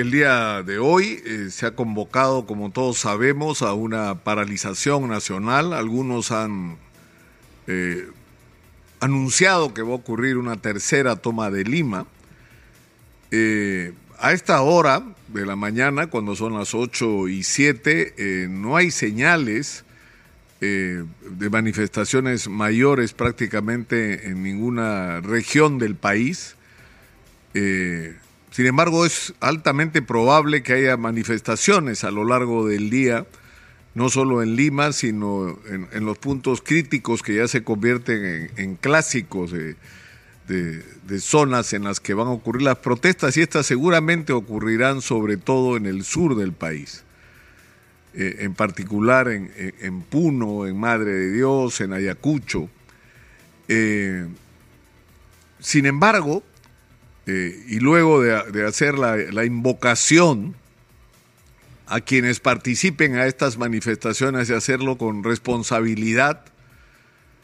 El 0.00 0.10
día 0.10 0.62
de 0.62 0.78
hoy 0.78 1.22
eh, 1.26 1.48
se 1.50 1.66
ha 1.66 1.72
convocado, 1.72 2.46
como 2.46 2.70
todos 2.70 2.96
sabemos, 2.96 3.60
a 3.60 3.74
una 3.74 4.14
paralización 4.14 5.10
nacional. 5.10 5.74
Algunos 5.74 6.32
han 6.32 6.78
eh, 7.66 8.08
anunciado 9.00 9.74
que 9.74 9.82
va 9.82 9.90
a 9.90 9.96
ocurrir 9.96 10.38
una 10.38 10.56
tercera 10.56 11.16
toma 11.16 11.50
de 11.50 11.64
Lima. 11.64 12.06
Eh, 13.30 13.92
a 14.18 14.32
esta 14.32 14.62
hora 14.62 15.02
de 15.28 15.44
la 15.44 15.54
mañana, 15.54 16.06
cuando 16.06 16.34
son 16.34 16.54
las 16.54 16.74
8 16.74 17.28
y 17.28 17.42
7, 17.42 18.48
no 18.48 18.78
hay 18.78 18.90
señales 18.90 19.84
de 20.60 21.50
manifestaciones 21.50 22.48
mayores 22.48 23.12
prácticamente 23.12 24.28
en 24.28 24.42
ninguna 24.42 25.20
región 25.20 25.78
del 25.78 25.94
país. 25.94 26.56
Sin 28.50 28.66
embargo, 28.66 29.06
es 29.06 29.32
altamente 29.40 30.02
probable 30.02 30.62
que 30.62 30.72
haya 30.72 30.96
manifestaciones 30.96 32.02
a 32.02 32.10
lo 32.10 32.24
largo 32.24 32.66
del 32.66 32.90
día, 32.90 33.26
no 33.94 34.08
solo 34.08 34.42
en 34.42 34.56
Lima, 34.56 34.92
sino 34.92 35.56
en, 35.68 36.04
los 36.04 36.18
puntos 36.18 36.60
críticos 36.60 37.22
que 37.22 37.36
ya 37.36 37.46
se 37.46 37.62
convierten 37.62 38.50
en, 38.56 38.74
clásicos 38.74 39.52
de, 39.52 39.76
zonas 41.20 41.72
en 41.74 41.84
las 41.84 42.00
que 42.00 42.12
van 42.12 42.26
a 42.26 42.30
ocurrir 42.30 42.62
las 42.62 42.78
protestas 42.78 43.36
y 43.36 43.42
estas 43.42 43.66
seguramente 43.66 44.32
ocurrirán 44.32 45.00
sobre 45.00 45.36
todo 45.36 45.76
en 45.76 45.86
el 45.86 46.02
sur 46.02 46.36
del 46.36 46.52
país, 46.52 47.04
eh, 48.14 48.38
en 48.40 48.54
particular 48.54 49.28
en, 49.28 50.02
Puno, 50.02 50.66
en 50.66 50.76
Madre 50.76 51.12
de 51.12 51.32
Dios, 51.32 51.80
en 51.80 51.92
Ayacucho. 51.92 52.68
Eh, 53.68 54.26
sin 55.60 55.86
embargo, 55.86 56.42
eh, 57.32 57.64
y 57.68 57.78
luego 57.78 58.20
de, 58.22 58.66
hacer 58.66 58.98
la, 58.98 59.44
invocación 59.44 60.56
a 61.86 62.00
quienes 62.00 62.40
participen 62.40 63.14
a 63.14 63.26
estas 63.26 63.56
manifestaciones 63.56 64.50
y 64.50 64.54
hacerlo 64.54 64.98
con 64.98 65.22
responsabilidad, 65.22 66.44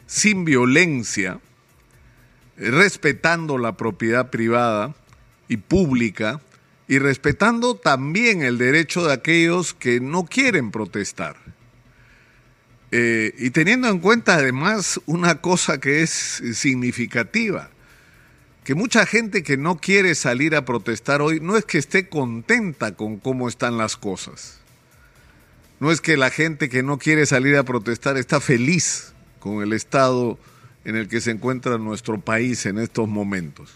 sin 0.05 0.43
violencia, 0.43 1.39
eh, 2.57 2.69
respetando 2.69 3.57
la 3.57 3.77
propiedad 3.77 4.29
privada 4.29 4.93
y 5.47 5.55
pública 5.55 6.41
y 6.89 6.99
respetando 6.99 7.75
también 7.75 8.41
el 8.41 8.57
derecho 8.57 9.07
de 9.07 9.13
aquellos 9.13 9.73
que 9.73 10.01
no 10.01 10.25
quieren 10.25 10.71
protestar. 10.71 11.37
Eh, 12.91 13.33
y 13.37 13.51
teniendo 13.51 13.87
en 13.87 13.99
cuenta 13.99 14.35
además 14.35 14.99
una 15.05 15.39
cosa 15.39 15.79
que 15.79 16.01
es 16.01 16.11
significativa, 16.53 17.69
que 18.67 18.75
mucha 18.75 19.05
gente 19.05 19.43
que 19.43 19.55
no 19.55 19.77
quiere 19.77 20.13
salir 20.13 20.53
a 20.53 20.65
protestar 20.65 21.21
hoy 21.21 21.39
no 21.39 21.55
es 21.55 21.63
que 21.63 21.77
esté 21.77 22.09
contenta 22.09 22.95
con 22.95 23.15
cómo 23.15 23.47
están 23.47 23.77
las 23.77 23.95
cosas. 23.95 24.59
No 25.79 25.89
es 25.89 26.01
que 26.01 26.17
la 26.17 26.29
gente 26.29 26.67
que 26.67 26.83
no 26.83 26.97
quiere 26.97 27.25
salir 27.25 27.55
a 27.55 27.63
protestar 27.63 28.17
está 28.17 28.41
feliz 28.41 29.13
con 29.39 29.63
el 29.63 29.71
estado 29.71 30.37
en 30.83 30.97
el 30.97 31.07
que 31.07 31.21
se 31.21 31.31
encuentra 31.31 31.77
nuestro 31.77 32.19
país 32.19 32.65
en 32.65 32.77
estos 32.77 33.07
momentos. 33.07 33.71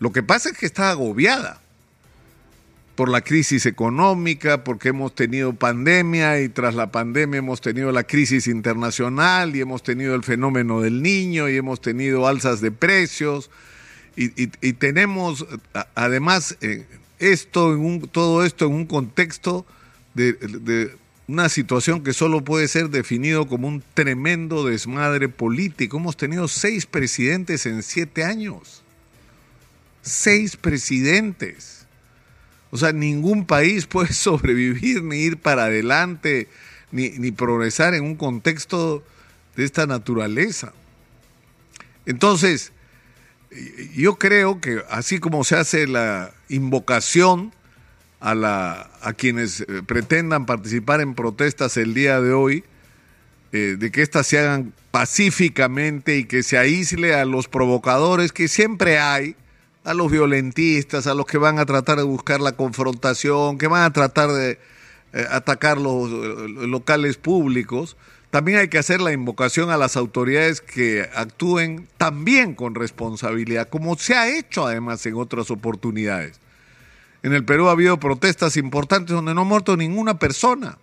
Lo 0.00 0.10
que 0.10 0.24
pasa 0.24 0.48
es 0.48 0.58
que 0.58 0.66
está 0.66 0.90
agobiada 0.90 1.60
por 2.96 3.08
la 3.08 3.20
crisis 3.20 3.64
económica, 3.64 4.64
porque 4.64 4.88
hemos 4.88 5.14
tenido 5.14 5.52
pandemia 5.52 6.40
y 6.40 6.48
tras 6.48 6.74
la 6.74 6.90
pandemia 6.90 7.38
hemos 7.38 7.60
tenido 7.60 7.92
la 7.92 8.02
crisis 8.02 8.48
internacional 8.48 9.54
y 9.54 9.60
hemos 9.60 9.84
tenido 9.84 10.16
el 10.16 10.24
fenómeno 10.24 10.80
del 10.80 11.00
niño 11.00 11.48
y 11.48 11.56
hemos 11.56 11.80
tenido 11.80 12.26
alzas 12.26 12.60
de 12.60 12.72
precios 12.72 13.52
y, 14.16 14.72
tenemos 14.74 15.46
además 15.94 16.56
eh, 16.60 16.86
esto 17.18 17.76
todo 18.10 18.44
esto 18.44 18.66
en 18.66 18.72
un 18.72 18.86
contexto 18.86 19.66
de, 20.14 20.96
una 21.26 21.48
situación 21.48 22.02
que 22.04 22.12
solo 22.12 22.44
puede 22.44 22.68
ser 22.68 22.90
definido 22.90 23.46
como 23.46 23.66
un 23.66 23.82
tremendo 23.94 24.64
desmadre 24.64 25.28
político. 25.28 25.96
Hemos 25.96 26.16
tenido 26.16 26.48
seis 26.48 26.84
presidentes 26.86 27.64
en 27.64 27.82
siete 27.82 28.24
años. 28.24 28.82
Seis 30.02 30.56
presidentes. 30.56 31.86
O 32.70 32.76
sea, 32.76 32.92
ningún 32.92 33.46
país 33.46 33.86
puede 33.88 34.12
sobrevivir 34.12 35.02
ni 35.02 35.16
ir 35.16 35.38
para 35.38 35.64
adelante 35.64 36.48
ni 36.92 37.32
progresar 37.32 37.94
en 37.94 38.04
un 38.04 38.14
contexto 38.14 39.02
de 39.56 39.64
esta 39.64 39.86
naturaleza. 39.86 40.72
Entonces, 42.06 42.72
yo 43.94 44.16
creo 44.16 44.60
que 44.60 44.82
así 44.90 45.18
como 45.18 45.44
se 45.44 45.56
hace 45.56 45.86
la 45.86 46.32
invocación 46.48 47.52
a, 48.20 48.34
la, 48.34 48.90
a 49.02 49.12
quienes 49.12 49.60
eh, 49.60 49.66
pretendan 49.86 50.46
participar 50.46 51.00
en 51.00 51.14
protestas 51.14 51.76
el 51.76 51.94
día 51.94 52.20
de 52.20 52.32
hoy, 52.32 52.64
eh, 53.52 53.76
de 53.78 53.90
que 53.92 54.02
éstas 54.02 54.26
se 54.26 54.38
hagan 54.38 54.72
pacíficamente 54.90 56.16
y 56.16 56.24
que 56.24 56.42
se 56.42 56.56
aísle 56.56 57.14
a 57.14 57.24
los 57.24 57.48
provocadores 57.48 58.32
que 58.32 58.48
siempre 58.48 58.98
hay, 58.98 59.36
a 59.84 59.92
los 59.92 60.10
violentistas, 60.10 61.06
a 61.06 61.14
los 61.14 61.26
que 61.26 61.38
van 61.38 61.58
a 61.58 61.66
tratar 61.66 61.98
de 61.98 62.04
buscar 62.04 62.40
la 62.40 62.52
confrontación, 62.52 63.58
que 63.58 63.66
van 63.66 63.82
a 63.82 63.92
tratar 63.92 64.32
de 64.32 64.58
eh, 65.12 65.26
atacar 65.30 65.78
los 65.78 66.10
locales 66.10 67.16
públicos, 67.18 67.96
también 68.34 68.58
hay 68.58 68.66
que 68.66 68.78
hacer 68.78 69.00
la 69.00 69.12
invocación 69.12 69.70
a 69.70 69.76
las 69.76 69.96
autoridades 69.96 70.60
que 70.60 71.08
actúen 71.14 71.86
también 71.98 72.56
con 72.56 72.74
responsabilidad, 72.74 73.68
como 73.68 73.96
se 73.96 74.16
ha 74.16 74.26
hecho 74.28 74.66
además 74.66 75.06
en 75.06 75.14
otras 75.14 75.52
oportunidades. 75.52 76.40
En 77.22 77.32
el 77.32 77.44
Perú 77.44 77.68
ha 77.68 77.70
habido 77.70 78.00
protestas 78.00 78.56
importantes 78.56 79.14
donde 79.14 79.34
no 79.34 79.42
ha 79.42 79.44
muerto 79.44 79.76
ninguna 79.76 80.18
persona, 80.18 80.78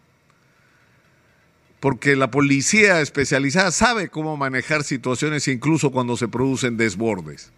porque 1.81 2.15
la 2.15 2.31
policía 2.31 3.01
especializada 3.01 3.71
sabe 3.71 4.07
cómo 4.07 4.37
manejar 4.37 4.85
situaciones 4.85 5.45
incluso 5.49 5.91
cuando 5.91 6.15
se 6.15 6.29
producen 6.29 6.77
desbordes. 6.77 7.51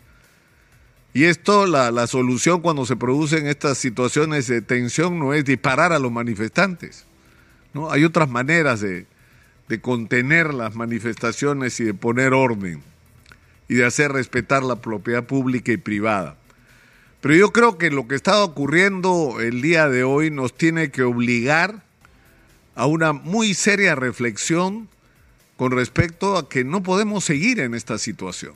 Y 1.14 1.26
esto, 1.26 1.68
la, 1.68 1.92
la 1.92 2.08
solución 2.08 2.62
cuando 2.62 2.88
se 2.88 2.96
producen 2.96 3.46
estas 3.46 3.78
situaciones 3.78 4.48
de 4.48 4.64
tensión 4.64 5.20
no 5.20 5.36
es 5.36 5.46
disparar 5.46 5.94
a 5.94 6.00
los 6.00 6.12
manifestantes. 6.12 7.06
¿no? 7.76 7.92
Hay 7.92 8.04
otras 8.04 8.28
maneras 8.28 8.82
de, 8.82 9.06
de 9.68 9.82
contener 9.82 10.54
las 10.54 10.76
manifestaciones 10.76 11.80
y 11.80 11.86
de 11.86 11.94
poner 11.94 12.34
orden 12.34 12.82
y 13.68 13.76
de 13.76 13.86
hacer 13.86 14.12
respetar 14.12 14.64
la 14.64 14.82
propiedad 14.82 15.24
pública 15.24 15.72
y 15.72 15.78
privada. 15.78 16.38
Pero 17.22 17.36
yo 17.36 17.54
creo 17.54 17.78
que 17.78 17.90
lo 17.90 18.08
que 18.08 18.16
está 18.16 18.44
ocurriendo 18.44 19.40
el 19.40 19.62
día 19.62 19.88
de 19.88 20.04
hoy 20.04 20.30
nos 20.30 20.56
tiene 20.56 20.92
que 20.92 21.04
obligar 21.04 21.84
a 22.76 22.86
una 22.86 23.14
muy 23.14 23.54
seria 23.54 23.96
reflexión 23.96 24.90
con 25.56 25.72
respecto 25.72 26.38
a 26.38 26.50
que 26.50 26.64
no 26.64 26.84
podemos 26.84 27.24
seguir 27.24 27.60
en 27.60 27.74
esta 27.74 27.98
situación. 27.98 28.54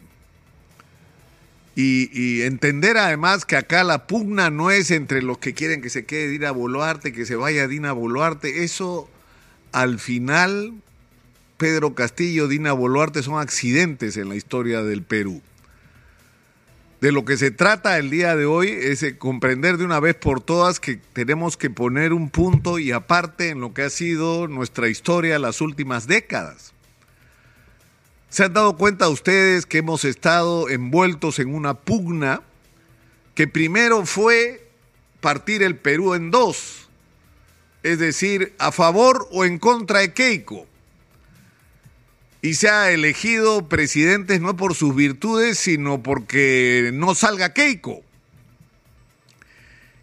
Y, 1.80 2.42
entender 2.42 2.98
además 2.98 3.46
que 3.46 3.56
acá 3.56 3.84
la 3.84 4.08
pugna 4.08 4.50
no 4.50 4.72
es 4.72 4.90
entre 4.90 5.22
los 5.22 5.38
que 5.38 5.54
quieren 5.54 5.80
que 5.80 5.92
se 5.92 6.06
quede 6.06 6.28
Dina 6.28 6.50
Boluarte, 6.50 7.14
que 7.14 7.24
se 7.24 7.36
vaya 7.36 7.68
Dina 7.68 7.92
Boluarte, 7.92 8.64
eso 8.64 9.08
al 9.72 10.00
final 10.00 10.74
Pedro 11.58 11.96
Castillo, 11.96 12.48
Dina 12.48 12.72
Boluarte 12.72 13.24
son 13.24 13.40
accidentes 13.40 14.16
en 14.16 14.30
la 14.30 14.36
historia 14.36 14.84
del 14.84 15.02
Perú. 15.02 15.42
De 17.02 17.12
lo 17.12 17.26
que 17.26 17.38
se 17.38 17.52
trata 17.52 17.98
el 17.98 18.12
día 18.12 18.36
de 18.36 18.46
hoy 18.46 18.70
es 18.70 19.06
comprender 19.18 19.78
de 19.78 19.86
una 19.86 20.00
vez 20.00 20.16
por 20.16 20.42
todas 20.42 20.80
que 20.80 20.98
tenemos 21.14 21.58
que 21.58 21.70
poner 21.70 22.14
un 22.14 22.30
punto 22.30 22.80
y 22.80 22.92
aparte 22.92 23.50
en 23.50 23.60
lo 23.60 23.74
que 23.74 23.84
ha 23.84 23.90
sido 23.90 24.48
nuestra 24.48 24.88
historia 24.88 25.40
las 25.40 25.62
últimas 25.62 26.08
décadas. 26.08 26.74
¿Se 28.30 28.44
han 28.44 28.54
dado 28.54 28.78
cuenta 28.78 29.10
ustedes 29.10 29.66
que 29.66 29.80
hemos 29.80 30.06
estado 30.06 30.70
envueltos 30.70 31.40
en 31.40 31.54
una 31.54 31.74
pugna 31.76 32.42
que 33.34 33.48
primero 33.48 34.06
fue 34.06 34.70
partir 35.22 35.64
el 35.64 35.76
Perú 35.76 36.14
en 36.14 36.30
dos? 36.30 36.90
Es 37.84 38.00
decir, 38.00 38.54
a 38.60 38.72
favor 38.72 39.28
o 39.32 39.46
en 39.46 39.60
contra 39.60 40.00
de 40.00 40.14
Keiko 40.14 40.68
y 42.48 42.54
se 42.54 42.70
ha 42.70 42.92
elegido 42.92 43.68
presidentes 43.68 44.40
no 44.40 44.56
por 44.56 44.74
sus 44.74 44.96
virtudes, 44.96 45.60
sino 45.60 46.02
porque 46.02 46.92
no 46.94 47.14
salga 47.14 47.52
Keiko. 47.52 48.04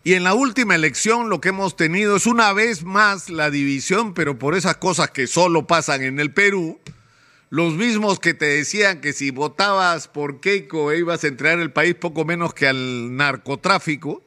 Y 0.03 0.13
en 0.13 0.25
la 0.25 0.35
última 0.35 0.75
elección 0.75 1.31
lo 1.31 1.41
que 1.41 1.49
hemos 1.49 1.75
tenido 1.75 2.17
es 2.17 2.27
una 2.27 2.53
vez 2.53 2.85
más 2.85 3.31
la 3.31 3.51
división, 3.51 4.13
pero 4.13 4.39
por 4.39 4.55
esas 4.55 4.77
cosas 4.77 5.11
que 5.11 5.27
solo 5.27 5.67
pasan 5.67 6.03
en 6.03 6.21
el 6.21 6.33
Perú, 6.33 6.79
los 7.49 7.73
mismos 7.73 8.21
que 8.21 8.35
te 8.35 8.45
decían 8.45 9.01
que 9.01 9.15
si 9.15 9.31
votabas 9.31 10.07
por 10.07 10.41
Keiko 10.41 10.93
ibas 10.93 11.25
a 11.25 11.29
entregar 11.29 11.61
el 11.61 11.73
país 11.73 11.95
poco 11.95 12.27
menos 12.27 12.53
que 12.53 12.69
al 12.69 13.17
narcotráfico, 13.17 14.23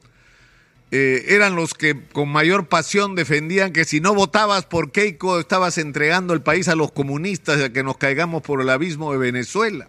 eh, 0.91 1.25
eran 1.29 1.55
los 1.55 1.73
que 1.73 2.01
con 2.13 2.29
mayor 2.29 2.67
pasión 2.67 3.15
defendían 3.15 3.73
que 3.73 3.83
si 3.83 3.99
no 3.99 4.13
votabas 4.13 4.65
por 4.65 4.91
Keiko 4.91 5.39
estabas 5.39 5.77
entregando 5.77 6.33
el 6.33 6.41
país 6.41 6.69
a 6.69 6.75
los 6.75 6.91
comunistas 6.91 7.61
a 7.61 7.73
que 7.73 7.83
nos 7.83 7.97
caigamos 7.97 8.41
por 8.41 8.61
el 8.61 8.69
abismo 8.69 9.11
de 9.11 9.17
Venezuela. 9.17 9.87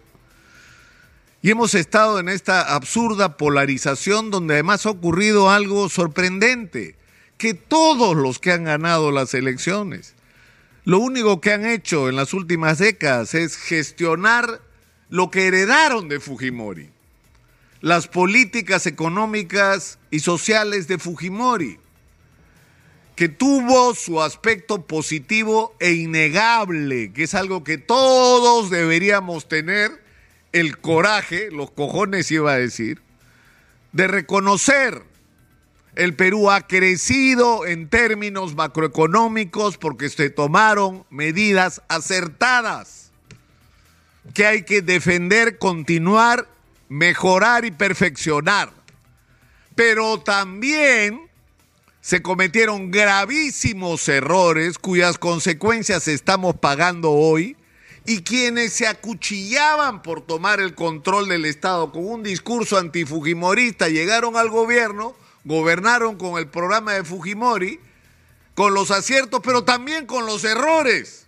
Y 1.41 1.51
hemos 1.51 1.73
estado 1.73 2.19
en 2.19 2.27
esta 2.27 2.75
absurda 2.75 3.37
polarización 3.37 4.29
donde 4.29 4.55
además 4.55 4.85
ha 4.85 4.89
ocurrido 4.89 5.49
algo 5.49 5.87
sorprendente, 5.87 6.95
que 7.37 7.53
todos 7.53 8.17
los 8.17 8.39
que 8.39 8.51
han 8.51 8.65
ganado 8.65 9.11
las 9.11 9.33
elecciones, 9.33 10.15
lo 10.83 10.99
único 10.99 11.39
que 11.39 11.53
han 11.53 11.65
hecho 11.65 12.09
en 12.09 12.17
las 12.17 12.33
últimas 12.33 12.79
décadas 12.79 13.35
es 13.35 13.55
gestionar 13.55 14.59
lo 15.09 15.31
que 15.31 15.47
heredaron 15.47 16.09
de 16.09 16.19
Fujimori, 16.19 16.89
las 17.81 18.07
políticas 18.07 18.85
económicas 18.85 19.99
y 20.11 20.19
sociales 20.19 20.87
de 20.87 20.97
Fujimori, 20.97 21.79
que 23.15 23.29
tuvo 23.29 23.95
su 23.95 24.21
aspecto 24.21 24.85
positivo 24.85 25.75
e 25.79 25.91
innegable, 25.91 27.11
que 27.13 27.23
es 27.23 27.35
algo 27.35 27.63
que 27.63 27.77
todos 27.77 28.69
deberíamos 28.69 29.47
tener 29.47 29.91
el 30.51 30.77
coraje, 30.77 31.51
los 31.51 31.71
cojones 31.71 32.31
iba 32.31 32.53
a 32.53 32.57
decir, 32.57 33.01
de 33.91 34.07
reconocer. 34.07 35.03
El 35.95 36.15
Perú 36.15 36.49
ha 36.49 36.65
crecido 36.65 37.65
en 37.65 37.89
términos 37.89 38.55
macroeconómicos 38.55 39.77
porque 39.77 40.09
se 40.09 40.29
tomaron 40.29 41.05
medidas 41.09 41.81
acertadas 41.89 43.11
que 44.33 44.45
hay 44.45 44.63
que 44.63 44.81
defender, 44.81 45.57
continuar, 45.57 46.47
mejorar 46.89 47.63
y 47.63 47.71
perfeccionar. 47.71 48.73
Pero 49.75 50.19
también 50.19 51.29
se 52.01 52.21
cometieron 52.21 52.91
gravísimos 52.91 54.07
errores 54.09 54.77
cuyas 54.77 55.17
consecuencias 55.17 56.07
estamos 56.07 56.55
pagando 56.55 57.11
hoy 57.11 57.55
y 58.05 58.23
quienes 58.23 58.73
se 58.73 58.87
acuchillaban 58.87 60.01
por 60.01 60.21
tomar 60.21 60.59
el 60.59 60.73
control 60.73 61.29
del 61.29 61.45
Estado 61.45 61.91
con 61.91 62.05
un 62.05 62.23
discurso 62.23 62.77
antifujimorista 62.77 63.87
llegaron 63.89 64.35
al 64.35 64.49
gobierno, 64.49 65.15
gobernaron 65.43 66.17
con 66.17 66.39
el 66.39 66.47
programa 66.47 66.93
de 66.93 67.03
Fujimori, 67.03 67.79
con 68.55 68.73
los 68.73 68.91
aciertos, 68.91 69.41
pero 69.43 69.63
también 69.63 70.05
con 70.05 70.25
los 70.25 70.43
errores, 70.43 71.27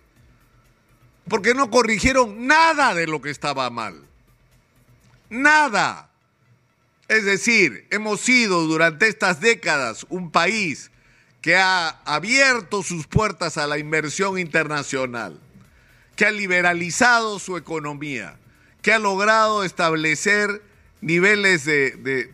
porque 1.28 1.54
no 1.54 1.70
corrigieron 1.70 2.46
nada 2.46 2.94
de 2.94 3.06
lo 3.06 3.22
que 3.22 3.30
estaba 3.30 3.70
mal. 3.70 4.02
Nada. 5.32 6.10
Es 7.08 7.24
decir, 7.24 7.86
hemos 7.90 8.20
sido 8.20 8.66
durante 8.66 9.08
estas 9.08 9.40
décadas 9.40 10.04
un 10.10 10.30
país 10.30 10.90
que 11.40 11.56
ha 11.56 11.88
abierto 12.04 12.82
sus 12.82 13.06
puertas 13.06 13.56
a 13.56 13.66
la 13.66 13.78
inversión 13.78 14.38
internacional 14.38 15.40
que 16.16 16.26
ha 16.26 16.30
liberalizado 16.30 17.38
su 17.38 17.56
economía, 17.56 18.36
que 18.82 18.92
ha 18.92 18.98
logrado 18.98 19.64
establecer 19.64 20.62
niveles 21.00 21.64
de, 21.64 22.30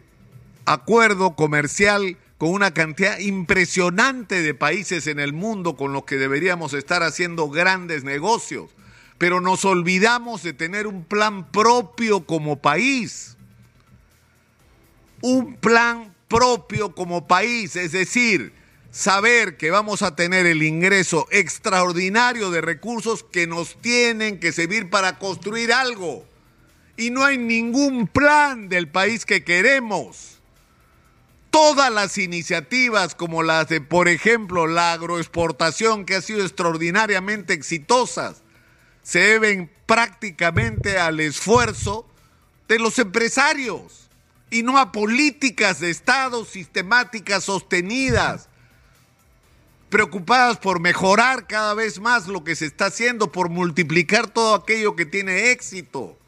acuerdo 0.66 1.36
comercial 1.36 2.16
con 2.36 2.50
una 2.50 2.74
cantidad 2.74 3.20
impresionante 3.20 4.42
de 4.42 4.54
países 4.54 5.06
en 5.06 5.20
el 5.20 5.32
mundo 5.32 5.76
con 5.76 5.92
los 5.92 6.04
que 6.04 6.16
deberíamos 6.16 6.74
estar 6.74 7.04
haciendo 7.04 7.48
grandes 7.48 8.02
negocios. 8.02 8.70
Pero 9.18 9.40
nos 9.40 9.64
olvidamos 9.64 10.42
de 10.42 10.52
tener 10.52 10.86
un 10.86 11.04
plan 11.04 11.50
propio 11.50 12.24
como 12.24 12.60
país. 12.60 13.36
Un 15.20 15.56
plan 15.56 16.14
propio 16.28 16.94
como 16.94 17.26
país, 17.26 17.74
es 17.74 17.92
decir, 17.92 18.52
saber 18.90 19.56
que 19.56 19.70
vamos 19.70 20.02
a 20.02 20.14
tener 20.14 20.46
el 20.46 20.62
ingreso 20.62 21.26
extraordinario 21.30 22.50
de 22.50 22.60
recursos 22.60 23.24
que 23.24 23.46
nos 23.46 23.80
tienen 23.80 24.38
que 24.38 24.52
servir 24.52 24.90
para 24.90 25.18
construir 25.18 25.72
algo. 25.72 26.24
Y 26.96 27.10
no 27.10 27.24
hay 27.24 27.38
ningún 27.38 28.06
plan 28.06 28.68
del 28.68 28.88
país 28.88 29.24
que 29.24 29.44
queremos. 29.44 30.38
Todas 31.50 31.92
las 31.92 32.18
iniciativas 32.18 33.14
como 33.14 33.42
las 33.42 33.68
de, 33.68 33.80
por 33.80 34.08
ejemplo, 34.08 34.66
la 34.66 34.92
agroexportación 34.92 36.04
que 36.04 36.16
ha 36.16 36.20
sido 36.20 36.42
extraordinariamente 36.42 37.54
exitosas, 37.54 38.42
se 39.08 39.20
deben 39.20 39.70
prácticamente 39.86 40.98
al 40.98 41.18
esfuerzo 41.20 42.06
de 42.68 42.78
los 42.78 42.98
empresarios 42.98 44.10
y 44.50 44.62
no 44.62 44.76
a 44.76 44.92
políticas 44.92 45.80
de 45.80 45.88
Estado 45.88 46.44
sistemáticas 46.44 47.44
sostenidas 47.44 48.50
preocupadas 49.88 50.58
por 50.58 50.80
mejorar 50.80 51.46
cada 51.46 51.72
vez 51.72 51.98
más 52.00 52.28
lo 52.28 52.44
que 52.44 52.54
se 52.54 52.66
está 52.66 52.86
haciendo, 52.86 53.32
por 53.32 53.48
multiplicar 53.48 54.26
todo 54.26 54.54
aquello 54.54 54.94
que 54.94 55.06
tiene 55.06 55.52
éxito. 55.52 56.18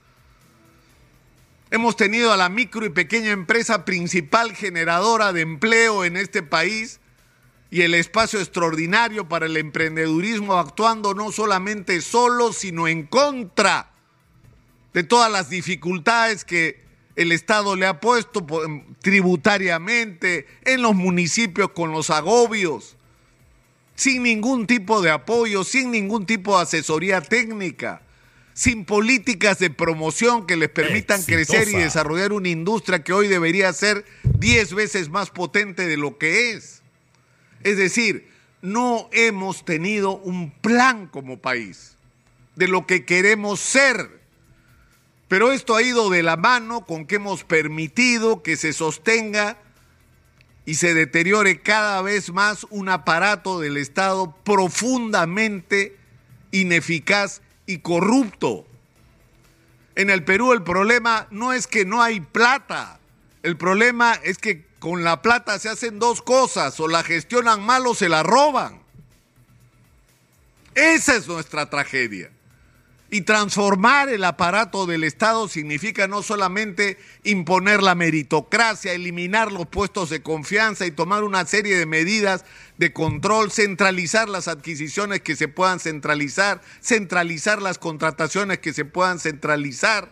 Hemos 1.71 1.97
tenido 1.97 2.33
a 2.33 2.39
la 2.39 2.49
micro 2.49 2.87
y 2.87 2.89
pequeña 2.89 3.33
empresa 3.33 3.85
principal 3.85 4.57
generadora 4.57 5.35
de 5.35 5.43
empleo 5.43 6.07
en 6.07 6.17
este 6.17 6.43
país 6.43 6.99
y 7.71 7.83
el 7.83 7.95
espacio 7.95 8.41
extraordinario 8.41 9.29
para 9.29 9.47
el 9.47 9.57
emprendedurismo 9.57 10.55
actuando 10.55 11.15
no 11.15 11.31
solamente 11.31 12.01
solo, 12.01 12.53
sino 12.53 12.89
en 12.89 13.07
contra 13.07 13.93
de 14.93 15.05
todas 15.05 15.31
las 15.31 15.51
dificultades 15.51 16.45
que 16.45 16.83
el 17.15 17.33
Estado 17.33 17.77
le 17.77 17.87
ha 17.87 18.01
puesto 18.01 18.45
tributariamente 19.01 20.47
en 20.65 20.83
los 20.83 20.95
municipios 20.95 21.71
con 21.71 21.93
los 21.93 22.11
agobios 22.11 22.97
sin 24.01 24.23
ningún 24.23 24.67
tipo 24.67 25.03
de 25.03 25.11
apoyo, 25.11 25.63
sin 25.63 25.91
ningún 25.91 26.25
tipo 26.25 26.57
de 26.57 26.63
asesoría 26.63 27.21
técnica, 27.21 28.01
sin 28.55 28.87
políticas 28.87 29.59
de 29.59 29.69
promoción 29.69 30.47
que 30.47 30.57
les 30.57 30.71
permitan 30.71 31.23
crecer 31.23 31.69
y 31.69 31.75
desarrollar 31.75 32.33
una 32.33 32.49
industria 32.49 33.05
que 33.05 33.13
hoy 33.13 33.29
debería 33.29 33.71
ser 33.75 34.07
10 34.25 34.73
veces 34.73 35.11
más 35.11 35.29
potente 35.29 35.87
de 35.87 35.99
lo 35.99 36.17
que 36.17 36.53
es. 36.53 36.80
Es 37.63 37.77
decir, 37.77 38.29
no 38.63 39.09
hemos 39.13 39.65
tenido 39.65 40.17
un 40.17 40.51
plan 40.51 41.07
como 41.07 41.39
país 41.39 41.97
de 42.57 42.69
lo 42.69 42.87
que 42.87 43.05
queremos 43.05 43.61
ser. 43.61 44.21
Pero 45.29 45.53
esto 45.53 45.77
ha 45.77 45.83
ido 45.83 46.11
de 46.11 46.23
la 46.23 46.37
mano 46.37 46.85
con 46.85 47.07
que 47.07 47.17
hemos 47.17 47.45
permitido 47.45 48.43
que 48.43 48.57
se 48.57 48.73
sostenga 48.73 49.59
y 50.67 50.75
se 50.75 50.95
deteriore 50.95 51.63
cada 51.63 52.03
vez 52.03 52.33
más 52.33 52.67
un 52.71 52.89
aparato 52.89 53.61
del 53.61 53.77
Estado 53.77 54.37
profundamente 54.45 55.97
ineficaz 56.51 57.43
y 57.67 57.79
corrupto. 57.79 58.67
En 59.95 60.11
el 60.11 60.25
Perú 60.25 60.53
el 60.53 60.63
problema 60.63 61.29
no 61.31 61.53
es 61.53 61.67
que 61.67 61.85
no 61.85 62.03
hay 62.03 62.21
plata, 62.21 63.01
el 63.43 63.57
problema 63.57 64.15
es 64.25 64.39
que 64.39 64.70
con 64.81 65.05
la 65.05 65.21
plata 65.21 65.59
se 65.59 65.69
hacen 65.69 65.99
dos 65.99 66.23
cosas, 66.23 66.81
o 66.81 66.89
la 66.89 67.05
gestionan 67.05 67.63
mal 67.63 67.87
o 67.87 67.95
se 67.95 68.09
la 68.09 68.23
roban. 68.23 68.81
Esa 70.75 71.17
es 71.17 71.29
nuestra 71.29 71.69
tragedia. 71.69 72.31
Y 73.13 73.23
transformar 73.23 74.09
el 74.09 74.25
aparato 74.25 74.87
del 74.87 75.05
Estado 75.05 75.49
significa 75.49 76.07
no 76.09 76.23
solamente 76.23 76.97
imponer 77.25 77.83
la 77.83 77.95
meritocracia, 77.95 78.93
eliminar 78.93 79.53
los 79.53 79.67
puestos 79.67 80.11
de 80.11 80.23
confianza 80.23 80.87
y 80.87 80.93
tomar 80.93 81.25
una 81.25 81.45
serie 81.45 81.77
de 81.77 81.87
medidas 81.87 82.45
de 82.79 82.93
control, 82.93 83.51
centralizar 83.51 84.29
las 84.29 84.49
adquisiciones 84.49 85.21
que 85.21 85.37
se 85.37 85.49
puedan 85.49 85.81
centralizar, 85.81 86.63
centralizar 86.81 87.61
las 87.61 87.79
contrataciones 87.79 88.61
que 88.61 88.73
se 88.73 88.85
puedan 88.87 89.19
centralizar. 89.19 90.09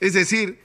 Es 0.00 0.14
decir, 0.14 0.63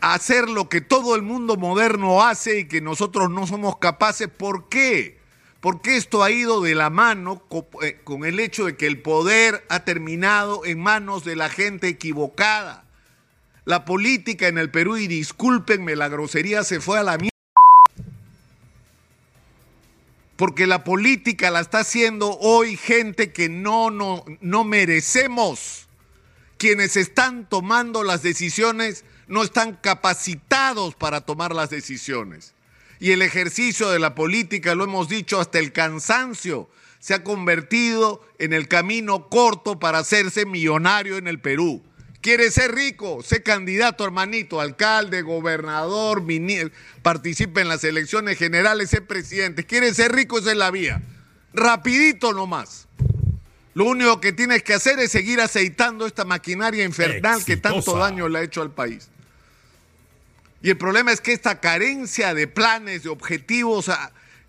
hacer 0.00 0.48
lo 0.48 0.68
que 0.68 0.80
todo 0.80 1.16
el 1.16 1.22
mundo 1.22 1.56
moderno 1.56 2.22
hace 2.22 2.60
y 2.60 2.68
que 2.68 2.80
nosotros 2.80 3.30
no 3.30 3.46
somos 3.46 3.78
capaces. 3.78 4.28
¿Por 4.28 4.68
qué? 4.68 5.20
porque 5.60 5.96
esto 5.96 6.22
ha 6.22 6.30
ido 6.30 6.62
de 6.62 6.74
la 6.74 6.90
mano 6.90 7.42
eh, 7.82 8.00
con 8.02 8.24
el 8.24 8.40
hecho 8.40 8.64
de 8.64 8.76
que 8.76 8.86
el 8.86 9.00
poder 9.00 9.64
ha 9.68 9.84
terminado 9.84 10.64
en 10.64 10.80
manos 10.80 11.24
de 11.24 11.36
la 11.36 11.50
gente 11.50 11.88
equivocada. 11.88 12.84
La 13.66 13.84
política 13.84 14.48
en 14.48 14.56
el 14.56 14.70
Perú, 14.70 14.96
y 14.96 15.06
discúlpenme, 15.06 15.96
la 15.96 16.08
grosería 16.08 16.64
se 16.64 16.80
fue 16.80 16.98
a 16.98 17.02
la 17.02 17.18
mierda. 17.18 17.30
Porque 20.36 20.66
la 20.66 20.82
política 20.82 21.50
la 21.50 21.60
está 21.60 21.80
haciendo 21.80 22.38
hoy 22.38 22.78
gente 22.78 23.30
que 23.30 23.50
no, 23.50 23.90
no, 23.90 24.24
no 24.40 24.64
merecemos. 24.64 25.86
Quienes 26.56 26.96
están 26.96 27.46
tomando 27.48 28.02
las 28.02 28.22
decisiones 28.22 29.04
no 29.30 29.42
están 29.42 29.76
capacitados 29.76 30.94
para 30.94 31.22
tomar 31.22 31.54
las 31.54 31.70
decisiones 31.70 32.52
y 33.00 33.12
el 33.12 33.22
ejercicio 33.22 33.88
de 33.88 33.98
la 33.98 34.14
política, 34.14 34.74
lo 34.74 34.84
hemos 34.84 35.08
dicho 35.08 35.40
hasta 35.40 35.58
el 35.58 35.72
cansancio, 35.72 36.68
se 36.98 37.14
ha 37.14 37.24
convertido 37.24 38.22
en 38.38 38.52
el 38.52 38.68
camino 38.68 39.28
corto 39.28 39.78
para 39.78 40.00
hacerse 40.00 40.44
millonario 40.44 41.16
en 41.16 41.26
el 41.26 41.40
Perú. 41.40 41.82
¿Quiere 42.20 42.50
ser 42.50 42.74
rico? 42.74 43.22
Sé 43.22 43.42
candidato, 43.42 44.04
hermanito, 44.04 44.60
alcalde, 44.60 45.22
gobernador, 45.22 46.22
participe 47.00 47.62
en 47.62 47.68
las 47.68 47.82
elecciones 47.84 48.36
generales, 48.36 48.90
sé 48.90 49.00
presidente. 49.00 49.64
¿Quiere 49.64 49.94
ser 49.94 50.12
rico? 50.12 50.38
Esa 50.38 50.50
es 50.50 50.58
la 50.58 50.70
vía. 50.70 51.00
Rapidito 51.54 52.34
nomás. 52.34 52.86
Lo 53.72 53.84
único 53.84 54.20
que 54.20 54.32
tienes 54.32 54.62
que 54.62 54.74
hacer 54.74 54.98
es 54.98 55.10
seguir 55.10 55.40
aceitando 55.40 56.04
esta 56.04 56.26
maquinaria 56.26 56.84
infernal 56.84 57.42
que 57.46 57.56
tanto 57.56 57.96
daño 57.96 58.28
le 58.28 58.40
ha 58.40 58.42
hecho 58.42 58.60
al 58.60 58.72
país. 58.72 59.08
Y 60.62 60.70
el 60.70 60.76
problema 60.76 61.12
es 61.12 61.20
que 61.20 61.32
esta 61.32 61.60
carencia 61.60 62.34
de 62.34 62.46
planes, 62.46 63.02
de 63.02 63.08
objetivos, 63.08 63.90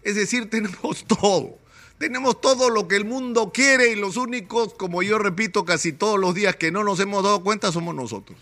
es 0.04 0.16
decir, 0.16 0.50
tenemos 0.50 1.06
todo. 1.08 1.58
Tenemos 1.98 2.42
todo 2.42 2.72
lo 2.72 2.88
que 2.88 2.96
el 2.96 3.06
mundo 3.06 3.52
quiere 3.54 3.92
y 3.92 3.96
los 3.96 4.18
únicos, 4.18 4.74
como 4.74 5.04
yo 5.04 5.20
repito 5.20 5.66
casi 5.66 5.94
todos 5.94 6.20
los 6.20 6.34
días, 6.34 6.56
que 6.56 6.72
no 6.72 6.84
nos 6.84 7.00
hemos 7.00 7.24
dado 7.24 7.44
cuenta 7.44 7.72
somos 7.72 7.94
nosotros. 7.94 8.38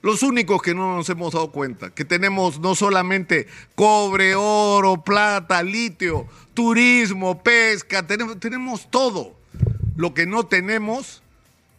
Los 0.00 0.22
únicos 0.22 0.62
que 0.62 0.74
no 0.74 0.96
nos 0.96 1.08
hemos 1.10 1.34
dado 1.34 1.52
cuenta, 1.52 1.90
que 1.90 2.04
tenemos 2.04 2.60
no 2.60 2.74
solamente 2.74 3.46
cobre, 3.74 4.34
oro, 4.36 5.04
plata, 5.04 5.62
litio, 5.62 6.26
turismo, 6.54 7.42
pesca, 7.42 8.06
tenemos, 8.06 8.40
tenemos 8.40 8.90
todo. 8.90 9.36
Lo 9.96 10.14
que 10.14 10.24
no 10.24 10.46
tenemos 10.46 11.22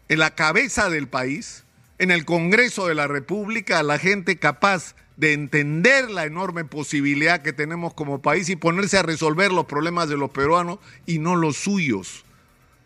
en 0.09 0.19
la 0.19 0.35
cabeza 0.35 0.89
del 0.89 1.07
país, 1.07 1.63
en 1.99 2.11
el 2.11 2.25
Congreso 2.25 2.87
de 2.87 2.95
la 2.95 3.07
República, 3.07 3.79
a 3.79 3.83
la 3.83 3.99
gente 3.99 4.39
capaz 4.39 4.95
de 5.17 5.33
entender 5.33 6.09
la 6.09 6.25
enorme 6.25 6.63
posibilidad 6.63 7.41
que 7.41 7.51
tenemos 7.51 7.93
como 7.93 8.21
país 8.21 8.47
y 8.47 8.55
ponerse 8.55 8.97
a 8.97 9.03
resolver 9.03 9.51
los 9.51 9.65
problemas 9.65 10.07
de 10.07 10.15
los 10.15 10.31
peruanos 10.31 10.79
y 11.05 11.19
no 11.19 11.35
los 11.35 11.57
suyos 11.57 12.23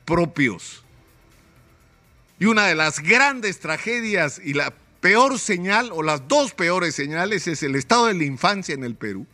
propios. 0.03 0.84
Y 2.39 2.46
una 2.46 2.65
de 2.65 2.75
las 2.75 3.00
grandes 3.01 3.60
tragedias 3.60 4.41
y 4.43 4.53
la 4.53 4.74
peor 5.00 5.38
señal, 5.38 5.91
o 5.93 6.01
las 6.01 6.27
dos 6.27 6.53
peores 6.53 6.96
señales, 6.96 7.48
es 7.48 7.62
el 7.62 7.75
estado 7.75 8.08
de 8.08 8.15
la 8.15 8.24
infancia 8.24 8.74
en 8.74 8.84
el 8.84 8.96
Perú. 8.96 9.27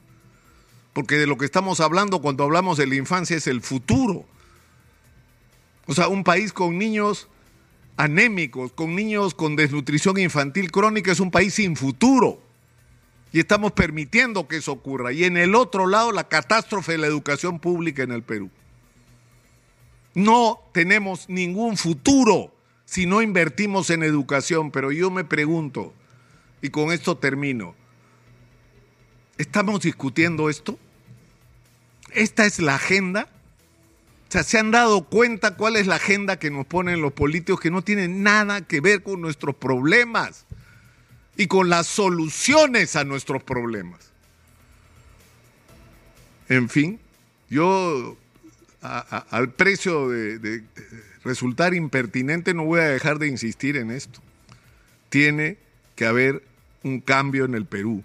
Porque 0.93 1.15
de 1.15 1.27
lo 1.27 1.37
que 1.37 1.45
estamos 1.45 1.79
hablando 1.79 2.21
cuando 2.21 2.43
hablamos 2.43 2.77
de 2.77 2.87
la 2.87 2.95
infancia 2.95 3.37
es 3.37 3.47
el 3.47 3.61
futuro. 3.61 4.25
O 5.85 5.93
sea, 5.93 6.09
un 6.09 6.23
país 6.23 6.51
con 6.51 6.77
niños 6.77 7.29
anémicos, 7.99 8.71
con 8.71 8.95
niños 8.95 9.33
con 9.33 9.57
desnutrición 9.57 10.17
infantil 10.17 10.71
crónica, 10.71 11.11
es 11.11 11.19
un 11.19 11.31
país 11.31 11.55
sin 11.55 11.75
futuro. 11.75 12.41
Y 13.33 13.39
estamos 13.39 13.73
permitiendo 13.73 14.47
que 14.47 14.55
eso 14.55 14.71
ocurra. 14.71 15.11
Y 15.11 15.25
en 15.25 15.35
el 15.35 15.53
otro 15.53 15.85
lado, 15.85 16.13
la 16.13 16.29
catástrofe 16.29 16.93
de 16.93 16.97
la 16.97 17.07
educación 17.07 17.59
pública 17.59 18.01
en 18.01 18.13
el 18.13 18.23
Perú. 18.23 18.49
No 20.13 20.61
tenemos 20.71 21.27
ningún 21.27 21.75
futuro 21.75 22.55
si 22.85 23.05
no 23.05 23.21
invertimos 23.21 23.89
en 23.89 24.01
educación, 24.01 24.71
pero 24.71 24.93
yo 24.93 25.11
me 25.11 25.25
pregunto, 25.25 25.93
y 26.61 26.69
con 26.69 26.93
esto 26.93 27.17
termino, 27.17 27.75
¿estamos 29.37 29.81
discutiendo 29.81 30.49
esto? 30.49 30.79
¿Esta 32.13 32.45
es 32.45 32.59
la 32.59 32.75
agenda? 32.75 33.27
O 34.29 34.31
sea, 34.31 34.43
¿se 34.43 34.59
han 34.59 34.69
dado 34.69 35.05
cuenta 35.05 35.55
cuál 35.55 35.75
es 35.75 35.87
la 35.87 35.95
agenda 35.95 36.37
que 36.37 36.51
nos 36.51 36.67
ponen 36.67 37.01
los 37.01 37.13
políticos 37.13 37.59
que 37.59 37.71
no 37.71 37.81
tiene 37.81 38.07
nada 38.07 38.61
que 38.61 38.79
ver 38.79 39.01
con 39.01 39.21
nuestros 39.21 39.55
problemas 39.55 40.45
y 41.35 41.47
con 41.47 41.67
las 41.67 41.87
soluciones 41.87 42.95
a 42.95 43.03
nuestros 43.03 43.41
problemas? 43.41 44.11
En 46.47 46.69
fin, 46.69 46.99
yo 47.49 48.17
al 48.81 49.49
precio 49.49 50.09
de 50.09 50.63
resultar 51.23 51.73
impertinente 51.73 52.53
no 52.53 52.65
voy 52.65 52.81
a 52.81 52.87
dejar 52.87 53.17
de 53.17 53.29
insistir 53.29 53.77
en 53.77 53.89
esto. 53.89 54.21
Tiene 55.09 55.57
que 55.95 56.05
haber 56.05 56.43
un 56.83 57.01
cambio 57.01 57.45
en 57.45 57.55
el 57.55 57.65
Perú. 57.65 58.03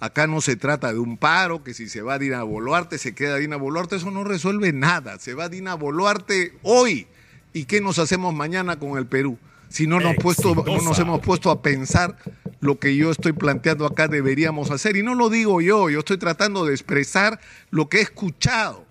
Acá 0.00 0.28
no 0.28 0.40
se 0.40 0.54
trata 0.54 0.92
de 0.92 0.98
un 0.98 1.16
paro, 1.16 1.64
que 1.64 1.74
si 1.74 1.88
se 1.88 2.02
va 2.02 2.18
Dina 2.18 2.42
Boluarte, 2.44 2.98
se 2.98 3.14
queda 3.14 3.36
Dina 3.36 3.56
Boluarte, 3.56 3.96
eso 3.96 4.10
no 4.10 4.22
resuelve 4.22 4.72
nada. 4.72 5.18
Se 5.18 5.34
va 5.34 5.48
Dina 5.48 5.74
Boluarte 5.74 6.52
hoy. 6.62 7.08
¿Y 7.52 7.64
qué 7.64 7.80
nos 7.80 7.98
hacemos 7.98 8.34
mañana 8.34 8.78
con 8.78 8.96
el 8.96 9.06
Perú? 9.06 9.38
Si 9.68 9.86
no 9.86 10.00
nos, 10.00 10.14
puesto, 10.16 10.54
no 10.54 10.80
nos 10.82 10.98
hemos 10.98 11.20
puesto 11.20 11.50
a 11.50 11.62
pensar 11.62 12.16
lo 12.60 12.78
que 12.78 12.96
yo 12.96 13.10
estoy 13.10 13.32
planteando 13.32 13.86
acá 13.86 14.08
deberíamos 14.08 14.70
hacer. 14.70 14.96
Y 14.96 15.02
no 15.02 15.14
lo 15.14 15.30
digo 15.30 15.60
yo, 15.60 15.90
yo 15.90 15.98
estoy 15.98 16.18
tratando 16.18 16.64
de 16.64 16.72
expresar 16.72 17.40
lo 17.70 17.88
que 17.88 17.98
he 17.98 18.02
escuchado 18.02 18.86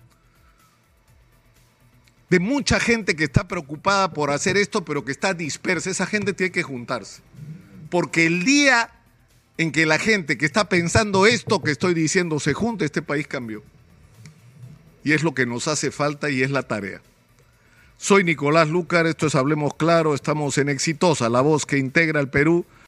de 2.30 2.38
mucha 2.38 2.78
gente 2.78 3.16
que 3.16 3.24
está 3.24 3.48
preocupada 3.48 4.12
por 4.12 4.30
hacer 4.30 4.56
esto, 4.56 4.84
pero 4.84 5.04
que 5.04 5.12
está 5.12 5.34
dispersa. 5.34 5.90
Esa 5.90 6.06
gente 6.06 6.32
tiene 6.32 6.52
que 6.52 6.62
juntarse. 6.62 7.22
Porque 7.90 8.26
el 8.26 8.44
día 8.44 8.90
en 9.58 9.72
que 9.72 9.86
la 9.86 9.98
gente 9.98 10.38
que 10.38 10.46
está 10.46 10.68
pensando 10.68 11.26
esto 11.26 11.62
que 11.62 11.72
estoy 11.72 11.92
diciendo 11.92 12.38
se 12.38 12.54
junte, 12.54 12.84
este 12.84 13.02
país 13.02 13.26
cambió. 13.26 13.62
Y 15.02 15.12
es 15.12 15.24
lo 15.24 15.34
que 15.34 15.46
nos 15.46 15.66
hace 15.68 15.90
falta 15.90 16.30
y 16.30 16.42
es 16.42 16.50
la 16.50 16.62
tarea. 16.62 17.02
Soy 17.96 18.22
Nicolás 18.22 18.68
Lucar, 18.68 19.06
esto 19.06 19.26
es 19.26 19.34
Hablemos 19.34 19.74
Claro, 19.74 20.14
estamos 20.14 20.56
en 20.58 20.68
Exitosa, 20.68 21.28
la 21.28 21.40
voz 21.40 21.66
que 21.66 21.76
integra 21.76 22.20
el 22.20 22.28
Perú. 22.28 22.64